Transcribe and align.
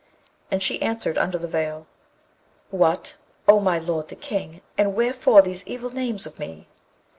And 0.49 0.63
she 0.63 0.81
answered 0.81 1.15
under 1.19 1.37
the 1.37 1.47
veil, 1.47 1.85
'What, 2.71 3.17
O 3.47 3.59
my 3.59 3.77
lord 3.77 4.07
the 4.07 4.15
King! 4.15 4.61
and 4.75 4.95
wherefore 4.95 5.43
these 5.43 5.63
evil 5.67 5.91
names 5.91 6.25
of 6.25 6.39
me?' 6.39 6.67